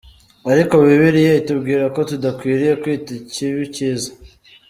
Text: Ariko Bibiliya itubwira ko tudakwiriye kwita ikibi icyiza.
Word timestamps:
Ariko 0.51 0.73
Bibiliya 0.87 1.33
itubwira 1.41 1.83
ko 1.95 1.99
tudakwiriye 2.09 2.73
kwita 2.81 3.09
ikibi 3.19 3.59
icyiza. 3.67 4.09